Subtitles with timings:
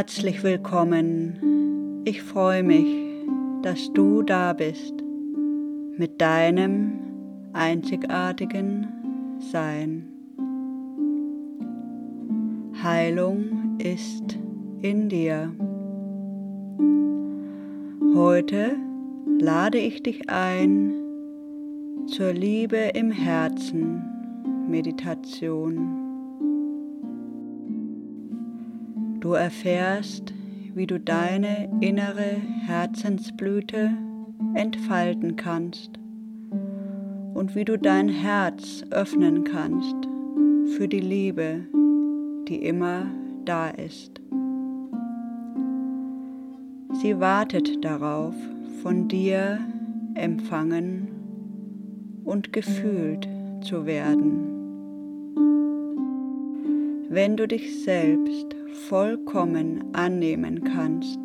[0.00, 2.00] Herzlich willkommen.
[2.06, 2.86] Ich freue mich,
[3.60, 4.94] dass du da bist
[5.98, 6.98] mit deinem
[7.52, 8.88] einzigartigen
[9.52, 10.08] Sein.
[12.82, 14.38] Heilung ist
[14.80, 15.54] in dir.
[18.14, 18.76] Heute
[19.38, 20.94] lade ich dich ein
[22.06, 24.02] zur Liebe im Herzen
[24.66, 25.99] Meditation.
[29.20, 30.32] Du erfährst,
[30.74, 33.90] wie du deine innere Herzensblüte
[34.54, 35.90] entfalten kannst
[37.34, 39.96] und wie du dein Herz öffnen kannst
[40.76, 41.66] für die Liebe,
[42.48, 43.06] die immer
[43.44, 44.20] da ist.
[47.02, 48.34] Sie wartet darauf,
[48.82, 49.58] von dir
[50.14, 51.08] empfangen
[52.24, 53.28] und gefühlt
[53.62, 54.49] zu werden.
[57.12, 58.54] Wenn du dich selbst
[58.88, 61.18] vollkommen annehmen kannst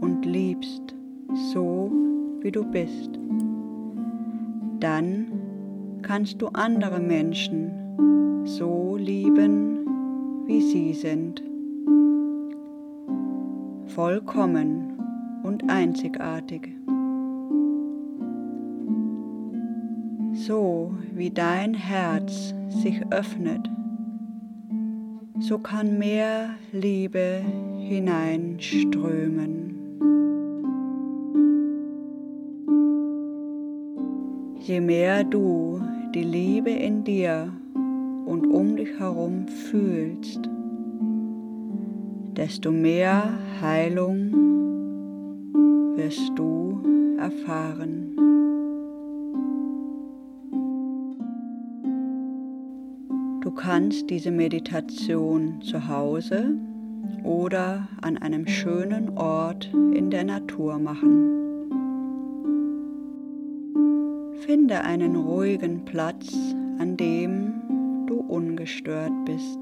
[0.00, 0.94] und liebst,
[1.52, 1.90] so
[2.42, 3.18] wie du bist,
[4.78, 5.26] dann
[6.02, 9.84] kannst du andere Menschen so lieben,
[10.46, 11.42] wie sie sind.
[13.86, 14.92] Vollkommen
[15.42, 16.68] und einzigartig.
[20.34, 23.68] So wie dein Herz sich öffnet
[25.38, 27.42] so kann mehr Liebe
[27.78, 29.74] hineinströmen.
[34.60, 35.80] Je mehr du
[36.14, 37.52] die Liebe in dir
[38.24, 40.40] und um dich herum fühlst,
[42.36, 44.32] desto mehr Heilung
[45.96, 46.82] wirst du
[47.18, 48.05] erfahren.
[53.66, 56.54] Kannst diese Meditation zu Hause
[57.24, 61.32] oder an einem schönen Ort in der Natur machen.
[64.46, 66.32] Finde einen ruhigen Platz,
[66.78, 67.54] an dem
[68.06, 69.58] du ungestört bist.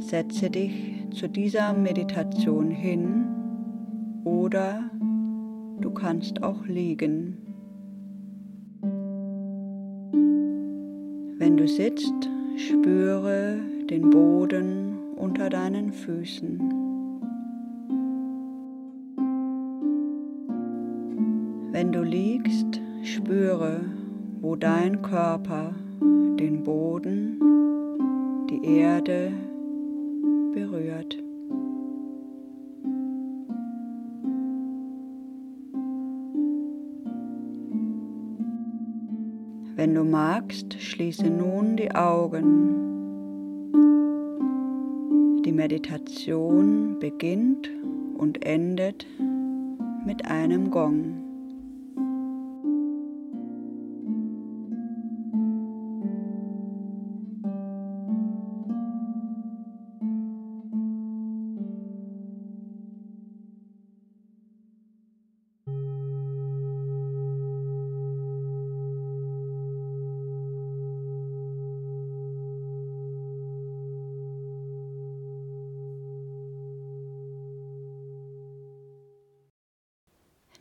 [0.00, 3.24] Setze dich zu dieser Meditation hin
[4.24, 4.90] oder
[5.80, 7.49] du kannst auch liegen.
[11.76, 16.58] Sitzt, spüre den Boden unter deinen Füßen.
[21.72, 23.80] Wenn du liegst, spüre,
[24.40, 27.38] wo dein Körper den Boden,
[28.50, 29.32] die Erde
[30.52, 31.29] berührt.
[39.80, 42.44] Wenn du magst, schließe nun die Augen.
[45.42, 47.70] Die Meditation beginnt
[48.18, 49.06] und endet
[50.04, 51.19] mit einem Gong.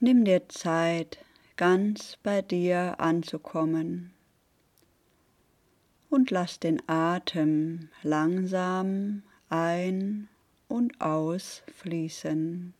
[0.01, 1.17] Nimm dir Zeit,
[1.57, 4.13] ganz bei dir anzukommen
[6.09, 10.29] und lass den Atem langsam ein
[10.69, 12.73] und ausfließen.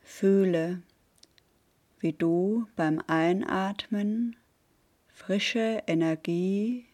[0.00, 0.82] Fühle,
[2.00, 4.34] wie du beim Einatmen
[5.12, 6.86] frische Energie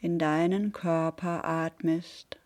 [0.00, 2.38] in deinen Körper atmest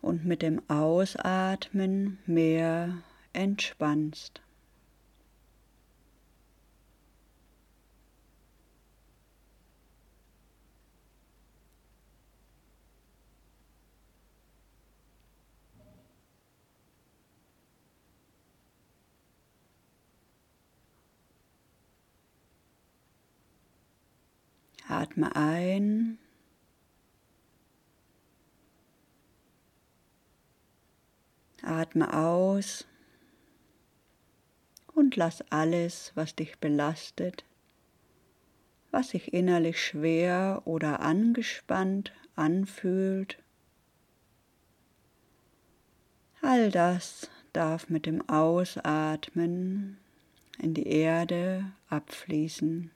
[0.00, 3.02] und mit dem Ausatmen mehr
[3.32, 4.40] entspannst.
[24.88, 26.18] Atme ein.
[31.62, 32.86] Atme aus
[34.94, 37.44] und lass alles, was dich belastet,
[38.90, 43.38] was sich innerlich schwer oder angespannt anfühlt,
[46.40, 49.98] all das darf mit dem Ausatmen
[50.58, 52.90] in die Erde abfließen.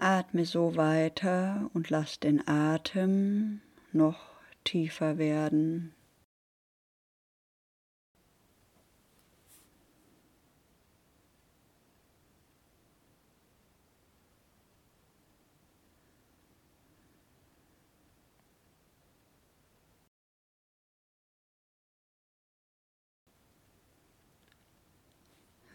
[0.00, 3.60] Atme so weiter und lass den Atem
[3.92, 4.20] noch
[4.62, 5.92] tiefer werden.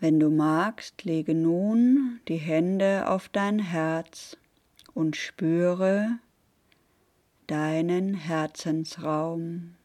[0.03, 4.35] Wenn du magst, lege nun die Hände auf dein Herz
[4.93, 6.19] und spüre
[7.47, 9.75] deinen Herzensraum.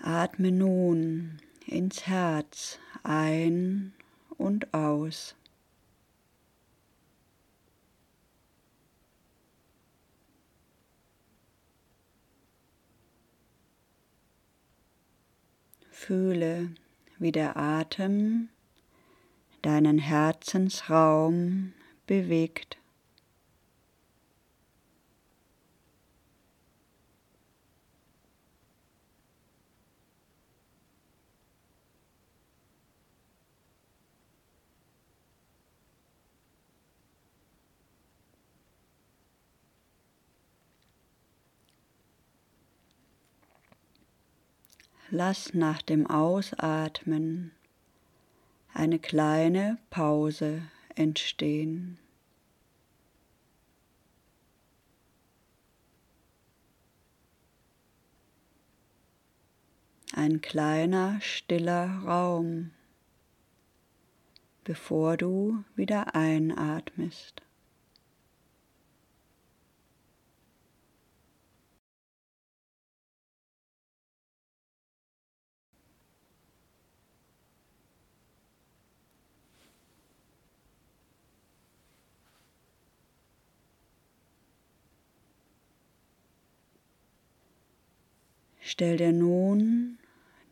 [0.00, 3.92] Atme nun ins Herz ein
[4.38, 5.34] und aus.
[16.06, 16.68] Fühle,
[17.18, 18.50] wie der Atem
[19.62, 21.72] deinen Herzensraum
[22.06, 22.76] bewegt.
[45.14, 47.52] Lass nach dem Ausatmen
[48.72, 50.62] eine kleine Pause
[50.96, 51.98] entstehen.
[60.12, 62.72] Ein kleiner stiller Raum,
[64.64, 67.40] bevor du wieder einatmest.
[88.74, 89.98] Stell dir nun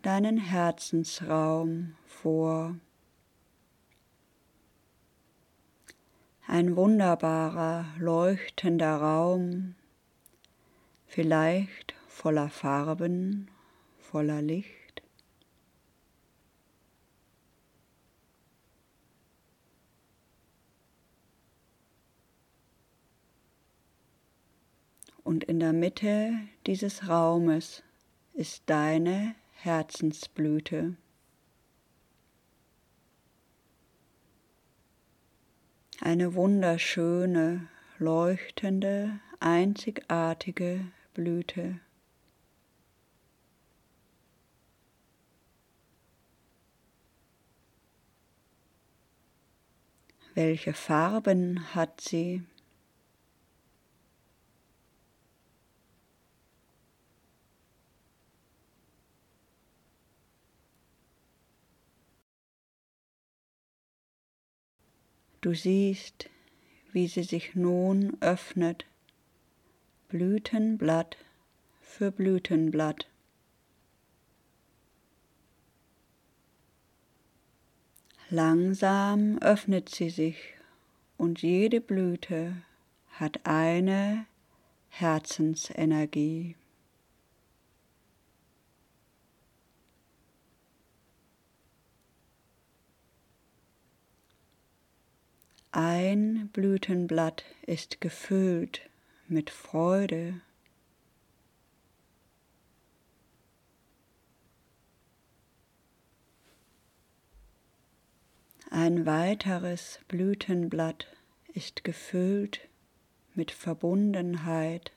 [0.02, 2.76] deinen Herzensraum vor.
[6.46, 9.74] Ein wunderbarer, leuchtender Raum,
[11.08, 13.50] vielleicht voller Farben,
[13.98, 15.02] voller Licht.
[25.24, 26.34] Und in der Mitte
[26.66, 27.82] dieses Raumes
[28.34, 30.96] ist deine Herzensblüte.
[36.00, 41.78] Eine wunderschöne, leuchtende, einzigartige Blüte.
[50.34, 52.42] Welche Farben hat sie?
[65.42, 66.30] Du siehst,
[66.92, 68.86] wie sie sich nun öffnet,
[70.08, 71.16] Blütenblatt
[71.80, 73.08] für Blütenblatt.
[78.30, 80.54] Langsam öffnet sie sich
[81.18, 82.62] und jede Blüte
[83.10, 84.26] hat eine
[84.90, 86.54] Herzensenergie.
[95.74, 98.90] Ein Blütenblatt ist gefüllt
[99.26, 100.42] mit Freude.
[108.68, 111.06] Ein weiteres Blütenblatt
[111.54, 112.68] ist gefüllt
[113.34, 114.92] mit Verbundenheit.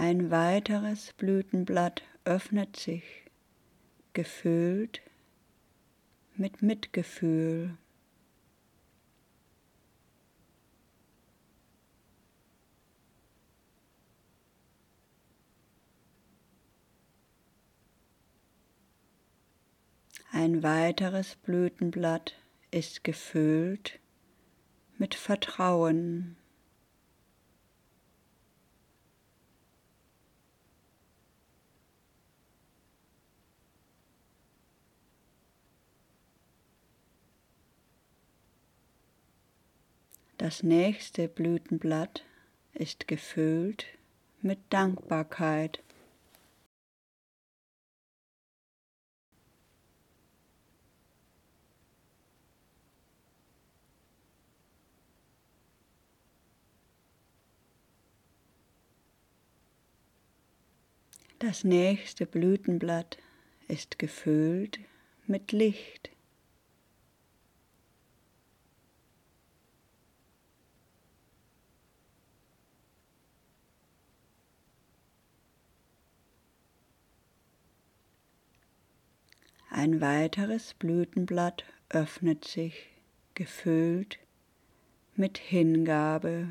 [0.00, 3.02] Ein weiteres Blütenblatt öffnet sich,
[4.12, 5.02] gefüllt
[6.36, 7.76] mit Mitgefühl.
[20.30, 22.36] Ein weiteres Blütenblatt
[22.70, 23.98] ist gefüllt
[24.96, 26.37] mit Vertrauen.
[40.38, 42.24] Das nächste Blütenblatt
[42.72, 43.86] ist gefüllt
[44.40, 45.82] mit Dankbarkeit.
[61.40, 63.18] Das nächste Blütenblatt
[63.66, 64.78] ist gefüllt
[65.26, 66.10] mit Licht.
[79.78, 82.88] Ein weiteres Blütenblatt öffnet sich,
[83.34, 84.18] gefüllt
[85.14, 86.48] mit Hingabe.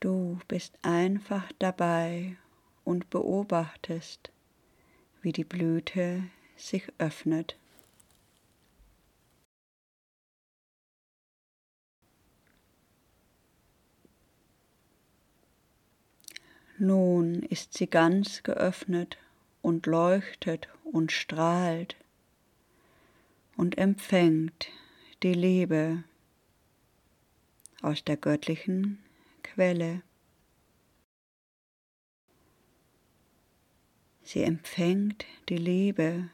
[0.00, 2.38] Du bist einfach dabei
[2.82, 4.32] und beobachtest,
[5.20, 6.22] wie die Blüte
[6.56, 7.58] sich öffnet.
[16.82, 19.18] Nun ist sie ganz geöffnet
[19.60, 21.94] und leuchtet und strahlt
[23.54, 24.70] und empfängt
[25.22, 26.04] die Liebe
[27.82, 28.98] aus der göttlichen
[29.42, 30.00] Quelle.
[34.22, 36.30] Sie empfängt die Liebe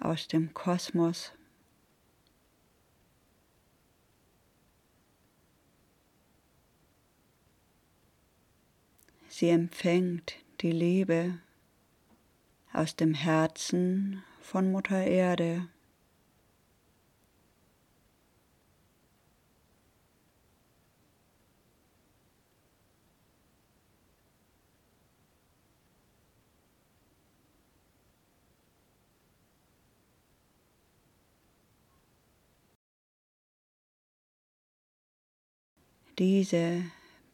[0.00, 1.30] aus dem Kosmos.
[9.36, 11.40] Sie empfängt die Liebe
[12.72, 15.66] aus dem Herzen von Mutter Erde.
[36.20, 36.84] Diese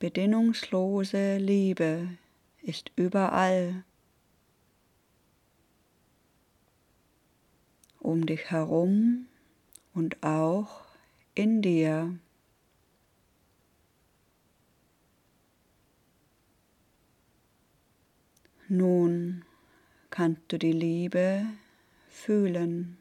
[0.00, 2.08] bedingungslose Liebe
[2.62, 3.84] ist überall
[7.98, 9.26] um dich herum
[9.92, 10.86] und auch
[11.34, 12.18] in dir.
[18.68, 19.44] Nun
[20.08, 21.44] kannst du die Liebe
[22.08, 22.96] fühlen.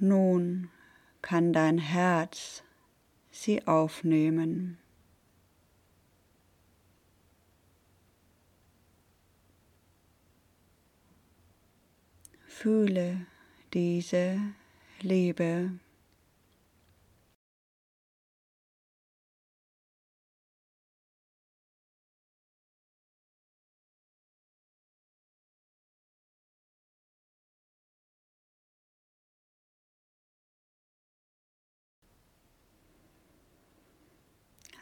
[0.00, 0.68] Nun
[1.22, 2.64] kann dein Herz
[3.40, 4.76] sie aufnehmen.
[12.46, 13.26] Fühle
[13.72, 14.38] diese
[15.00, 15.70] Liebe.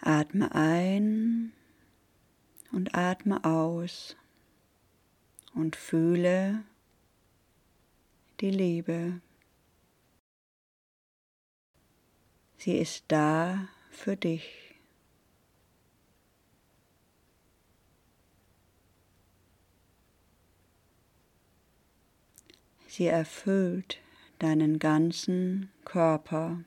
[0.08, 1.52] Atme ein
[2.72, 4.16] und atme aus
[5.52, 6.64] und fühle
[8.40, 9.20] die Liebe.
[12.56, 14.80] Sie ist da für dich.
[22.86, 24.00] Sie erfüllt
[24.38, 26.64] deinen ganzen Körper.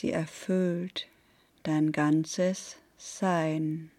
[0.00, 1.08] Sie erfüllt
[1.62, 3.90] dein ganzes Sein.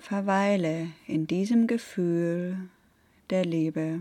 [0.00, 2.70] Verweile in diesem Gefühl
[3.28, 4.00] der Liebe.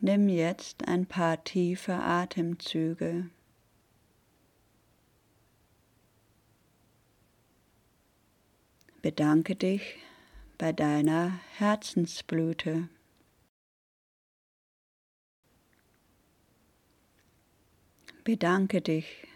[0.00, 3.30] Nimm jetzt ein paar tiefe Atemzüge.
[9.02, 9.96] Bedanke dich
[10.56, 12.88] bei deiner Herzensblüte.
[18.22, 19.26] Bedanke dich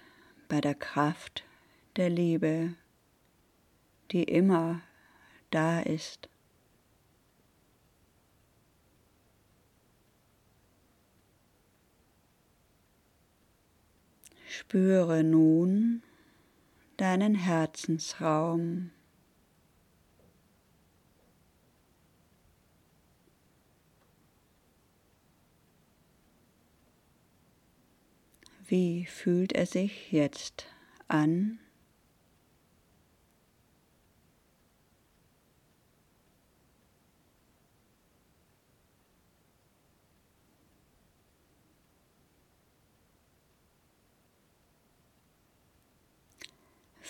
[0.46, 1.44] bei der Kraft
[1.96, 2.74] der Liebe,
[4.12, 4.80] die immer
[5.50, 6.31] da ist.
[14.62, 16.02] Spüre nun
[16.96, 18.92] deinen Herzensraum.
[28.68, 30.66] Wie fühlt er sich jetzt
[31.08, 31.58] an?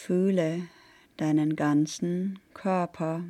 [0.05, 0.67] Fühle
[1.17, 3.23] deinen ganzen Körper.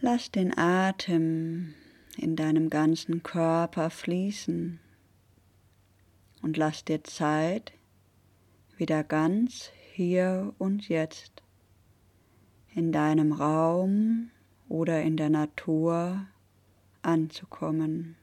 [0.00, 1.74] Lass den Atem
[2.16, 4.80] in deinem ganzen Körper fließen
[6.42, 7.72] und lass dir Zeit,
[8.76, 11.42] wieder ganz hier und jetzt
[12.74, 14.30] in deinem Raum
[14.68, 16.26] oder in der Natur
[17.02, 18.16] anzukommen.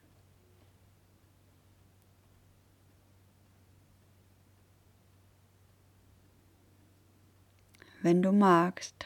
[8.04, 9.06] Wenn du magst,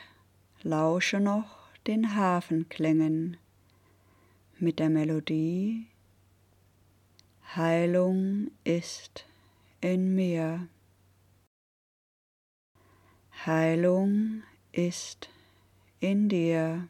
[0.63, 3.37] lausche noch den Hafenklängen
[4.57, 5.87] mit der Melodie
[7.55, 9.25] Heilung ist
[9.81, 10.67] in mir.
[13.45, 15.29] Heilung ist
[15.99, 16.89] in dir.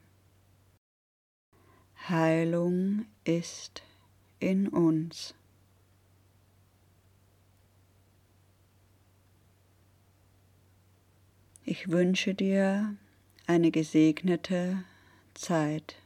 [2.09, 3.83] Heilung ist
[4.39, 5.35] in uns.
[11.63, 12.95] Ich wünsche dir
[13.45, 14.83] eine gesegnete
[15.33, 15.97] Zeit.